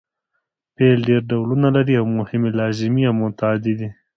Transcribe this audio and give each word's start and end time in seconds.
فعل 0.75 0.99
ډېر 1.09 1.21
ډولونه 1.29 1.67
لري 1.75 1.93
او 2.01 2.05
مهم 2.17 2.41
یې 2.47 2.51
لازمي 2.59 3.03
او 3.09 3.15
متعدي 3.21 3.73
دي. 3.79 3.89